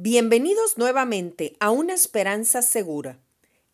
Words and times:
Bienvenidos 0.00 0.78
nuevamente 0.78 1.56
a 1.58 1.72
Una 1.72 1.92
Esperanza 1.92 2.62
Segura. 2.62 3.18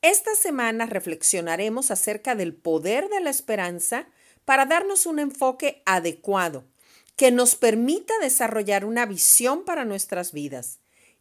Esta 0.00 0.34
semana 0.34 0.86
reflexionaremos 0.86 1.90
acerca 1.90 2.34
del 2.34 2.54
poder 2.54 3.10
de 3.10 3.20
la 3.20 3.28
esperanza 3.28 4.08
para 4.46 4.64
darnos 4.64 5.04
un 5.04 5.18
enfoque 5.18 5.82
adecuado 5.84 6.64
que 7.16 7.30
nos 7.30 7.56
permita 7.56 8.14
desarrollar 8.22 8.86
una 8.86 9.04
visión 9.04 9.66
para 9.66 9.84
nuestras 9.84 10.32
vidas 10.32 10.78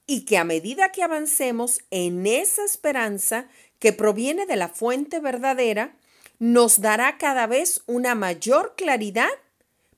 y 0.08 0.24
que 0.24 0.38
a 0.38 0.46
medida 0.46 0.94
que 0.94 1.04
avancemos 1.04 1.82
en 1.92 2.26
esa 2.26 2.64
esperanza 2.64 3.50
que 3.80 3.92
proviene 3.92 4.46
de 4.46 4.56
la 4.56 4.70
fuente 4.70 5.20
verdadera, 5.20 5.98
nos 6.40 6.80
dará 6.80 7.18
cada 7.18 7.46
vez 7.46 7.84
una 7.88 8.16
mayor 8.16 8.76
claridad 8.78 9.32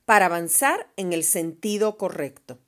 para 0.04 0.26
avanzar 0.26 0.90
en 0.96 1.12
el 1.12 1.22
sentido 1.22 1.96
correcto. 1.96 2.58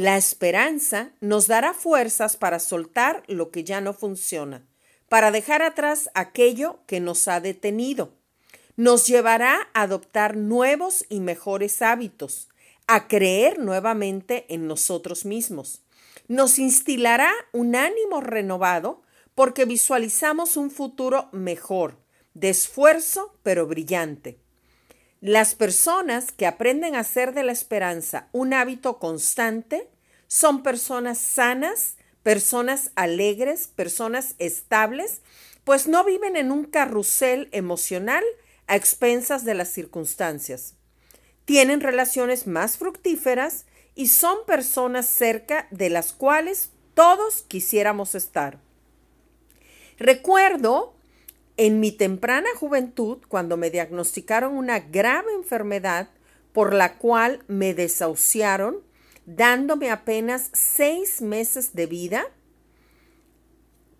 La 0.00 0.16
esperanza 0.16 1.10
nos 1.20 1.48
dará 1.48 1.74
fuerzas 1.74 2.36
para 2.36 2.60
soltar 2.60 3.24
lo 3.26 3.50
que 3.50 3.64
ya 3.64 3.80
no 3.80 3.92
funciona, 3.92 4.64
para 5.08 5.32
dejar 5.32 5.60
atrás 5.60 6.08
aquello 6.14 6.78
que 6.86 7.00
nos 7.00 7.26
ha 7.26 7.40
detenido. 7.40 8.14
Nos 8.76 9.08
llevará 9.08 9.68
a 9.74 9.82
adoptar 9.82 10.36
nuevos 10.36 11.04
y 11.08 11.18
mejores 11.18 11.82
hábitos, 11.82 12.48
a 12.86 13.08
creer 13.08 13.58
nuevamente 13.58 14.46
en 14.48 14.68
nosotros 14.68 15.24
mismos. 15.24 15.82
Nos 16.28 16.60
instilará 16.60 17.32
un 17.52 17.74
ánimo 17.74 18.20
renovado 18.20 19.02
porque 19.34 19.64
visualizamos 19.64 20.56
un 20.56 20.70
futuro 20.70 21.28
mejor, 21.32 21.98
de 22.34 22.50
esfuerzo 22.50 23.36
pero 23.42 23.66
brillante. 23.66 24.38
Las 25.20 25.56
personas 25.56 26.30
que 26.30 26.46
aprenden 26.46 26.94
a 26.94 27.00
hacer 27.00 27.34
de 27.34 27.42
la 27.42 27.50
esperanza 27.50 28.28
un 28.32 28.54
hábito 28.54 29.00
constante 29.00 29.90
son 30.28 30.62
personas 30.62 31.18
sanas, 31.18 31.96
personas 32.22 32.92
alegres, 32.94 33.66
personas 33.66 34.36
estables, 34.38 35.22
pues 35.64 35.88
no 35.88 36.04
viven 36.04 36.36
en 36.36 36.52
un 36.52 36.64
carrusel 36.64 37.48
emocional 37.50 38.22
a 38.68 38.76
expensas 38.76 39.44
de 39.44 39.54
las 39.54 39.70
circunstancias. 39.70 40.74
Tienen 41.44 41.80
relaciones 41.80 42.46
más 42.46 42.76
fructíferas 42.76 43.66
y 43.96 44.08
son 44.08 44.36
personas 44.46 45.06
cerca 45.06 45.66
de 45.72 45.90
las 45.90 46.12
cuales 46.12 46.70
todos 46.94 47.42
quisiéramos 47.42 48.14
estar. 48.14 48.60
Recuerdo 49.98 50.94
en 51.58 51.80
mi 51.80 51.90
temprana 51.90 52.48
juventud, 52.56 53.18
cuando 53.26 53.56
me 53.56 53.70
diagnosticaron 53.70 54.56
una 54.56 54.78
grave 54.78 55.34
enfermedad 55.34 56.08
por 56.52 56.72
la 56.72 56.98
cual 56.98 57.42
me 57.48 57.74
desahuciaron, 57.74 58.76
dándome 59.26 59.90
apenas 59.90 60.50
seis 60.52 61.20
meses 61.20 61.74
de 61.74 61.86
vida, 61.86 62.26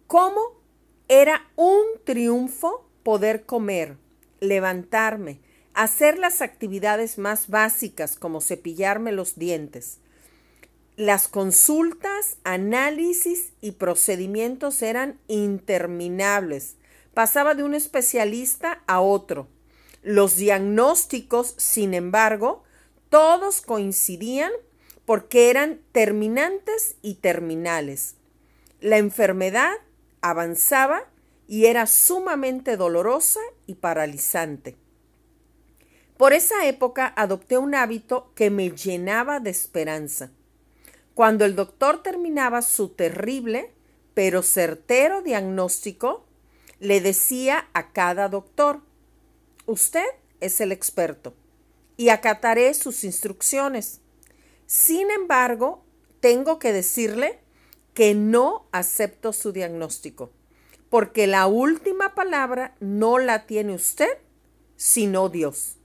cómo 0.06 0.40
era 1.08 1.50
un 1.56 1.82
triunfo 2.04 2.88
poder 3.02 3.44
comer, 3.44 3.96
levantarme, 4.38 5.40
hacer 5.74 6.16
las 6.16 6.42
actividades 6.42 7.18
más 7.18 7.48
básicas 7.48 8.14
como 8.14 8.40
cepillarme 8.40 9.10
los 9.10 9.36
dientes. 9.36 9.98
Las 10.96 11.26
consultas, 11.26 12.38
análisis 12.44 13.52
y 13.60 13.72
procedimientos 13.72 14.80
eran 14.82 15.18
interminables 15.26 16.77
pasaba 17.18 17.56
de 17.56 17.64
un 17.64 17.74
especialista 17.74 18.84
a 18.86 19.00
otro. 19.00 19.48
Los 20.04 20.36
diagnósticos, 20.36 21.52
sin 21.56 21.92
embargo, 21.92 22.62
todos 23.08 23.60
coincidían 23.60 24.52
porque 25.04 25.50
eran 25.50 25.80
terminantes 25.90 26.94
y 27.02 27.14
terminales. 27.14 28.14
La 28.80 28.98
enfermedad 28.98 29.72
avanzaba 30.20 31.10
y 31.48 31.66
era 31.66 31.88
sumamente 31.88 32.76
dolorosa 32.76 33.40
y 33.66 33.74
paralizante. 33.74 34.76
Por 36.16 36.32
esa 36.32 36.66
época 36.66 37.12
adopté 37.16 37.58
un 37.58 37.74
hábito 37.74 38.30
que 38.36 38.50
me 38.50 38.70
llenaba 38.70 39.40
de 39.40 39.50
esperanza. 39.50 40.30
Cuando 41.14 41.44
el 41.44 41.56
doctor 41.56 42.00
terminaba 42.00 42.62
su 42.62 42.90
terrible 42.90 43.72
pero 44.14 44.42
certero 44.42 45.20
diagnóstico, 45.22 46.27
le 46.80 47.00
decía 47.00 47.68
a 47.72 47.92
cada 47.92 48.28
doctor, 48.28 48.80
usted 49.66 50.06
es 50.40 50.60
el 50.60 50.72
experto 50.72 51.34
y 51.96 52.10
acataré 52.10 52.72
sus 52.74 53.04
instrucciones. 53.04 54.00
Sin 54.66 55.10
embargo, 55.10 55.84
tengo 56.20 56.58
que 56.58 56.72
decirle 56.72 57.40
que 57.94 58.14
no 58.14 58.66
acepto 58.70 59.32
su 59.32 59.52
diagnóstico, 59.52 60.30
porque 60.88 61.26
la 61.26 61.46
última 61.46 62.14
palabra 62.14 62.76
no 62.80 63.18
la 63.18 63.46
tiene 63.46 63.74
usted, 63.74 64.18
sino 64.76 65.28
Dios, 65.28 65.76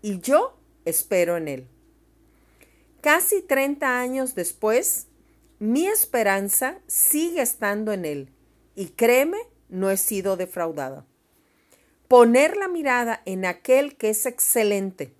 y 0.00 0.20
yo 0.20 0.56
espero 0.86 1.36
en 1.36 1.48
Él. 1.48 1.68
Casi 3.02 3.42
30 3.42 4.00
años 4.00 4.34
después, 4.34 5.08
mi 5.58 5.86
esperanza 5.86 6.78
sigue 6.86 7.42
estando 7.42 7.92
en 7.92 8.06
Él, 8.06 8.32
y 8.74 8.86
créeme 8.86 9.38
no 9.68 9.90
he 9.90 9.96
sido 9.96 10.36
defraudada. 10.36 11.04
Poner 12.08 12.56
la 12.56 12.68
mirada 12.68 13.22
en 13.26 13.44
aquel 13.44 13.96
que 13.96 14.10
es 14.10 14.24
excelente 14.26 15.12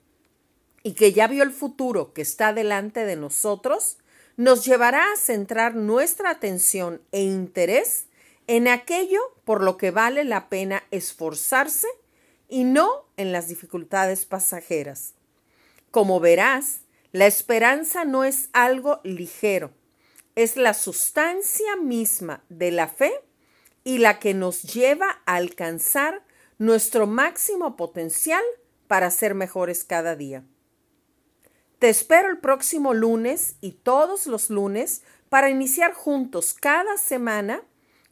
y 0.82 0.92
que 0.92 1.12
ya 1.12 1.26
vio 1.26 1.42
el 1.42 1.52
futuro 1.52 2.12
que 2.12 2.22
está 2.22 2.52
delante 2.52 3.04
de 3.04 3.16
nosotros, 3.16 3.98
nos 4.36 4.64
llevará 4.64 5.12
a 5.12 5.16
centrar 5.16 5.74
nuestra 5.74 6.30
atención 6.30 7.02
e 7.12 7.22
interés 7.22 8.06
en 8.46 8.68
aquello 8.68 9.20
por 9.44 9.62
lo 9.62 9.76
que 9.76 9.90
vale 9.90 10.24
la 10.24 10.48
pena 10.48 10.84
esforzarse 10.90 11.88
y 12.48 12.64
no 12.64 13.04
en 13.16 13.32
las 13.32 13.48
dificultades 13.48 14.24
pasajeras. 14.24 15.14
Como 15.90 16.20
verás, 16.20 16.80
la 17.12 17.26
esperanza 17.26 18.04
no 18.04 18.24
es 18.24 18.48
algo 18.52 19.00
ligero, 19.04 19.72
es 20.34 20.56
la 20.56 20.72
sustancia 20.72 21.76
misma 21.76 22.44
de 22.48 22.70
la 22.70 22.88
fe 22.88 23.12
y 23.88 23.96
la 23.96 24.18
que 24.18 24.34
nos 24.34 24.64
lleva 24.64 25.22
a 25.24 25.36
alcanzar 25.36 26.22
nuestro 26.58 27.06
máximo 27.06 27.74
potencial 27.74 28.42
para 28.86 29.10
ser 29.10 29.34
mejores 29.34 29.82
cada 29.82 30.14
día. 30.14 30.44
Te 31.78 31.88
espero 31.88 32.28
el 32.28 32.36
próximo 32.36 32.92
lunes 32.92 33.56
y 33.62 33.72
todos 33.72 34.26
los 34.26 34.50
lunes 34.50 35.04
para 35.30 35.48
iniciar 35.48 35.94
juntos 35.94 36.52
cada 36.52 36.98
semana 36.98 37.62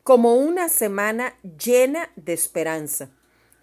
como 0.02 0.36
una 0.36 0.70
semana 0.70 1.34
llena 1.62 2.10
de 2.16 2.32
esperanza. 2.32 3.10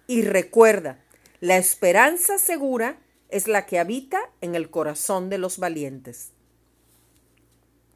Y 0.06 0.22
recuerda, 0.22 1.04
la 1.40 1.56
esperanza 1.56 2.38
segura 2.38 2.96
es 3.28 3.48
la 3.48 3.66
que 3.66 3.80
habita 3.80 4.20
en 4.40 4.54
el 4.54 4.70
corazón 4.70 5.30
de 5.30 5.38
los 5.38 5.58
valientes. 5.58 6.33